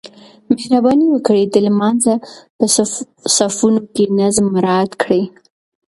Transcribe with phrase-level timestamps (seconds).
[0.51, 2.13] مهرباني وکړئ د لمانځه
[2.57, 2.65] په
[3.35, 5.23] صفونو کې نظم مراعات کړئ.